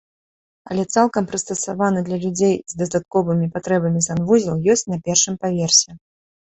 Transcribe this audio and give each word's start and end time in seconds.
Але 0.69 0.85
цалкам 0.95 1.27
прыстасаваны 1.31 1.99
для 2.09 2.17
людзей 2.25 2.55
з 2.75 2.81
дадатковымі 2.81 3.53
патрэбамі 3.59 4.05
санвузел 4.09 4.55
ёсць 4.79 4.89
на 4.93 4.97
першым 5.09 5.43
паверсе. 5.47 5.91